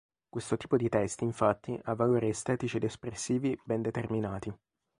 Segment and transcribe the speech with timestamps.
[0.27, 4.51] Questo tipo di testi, infatti, ha valori estetici ed espressivi ben determinati.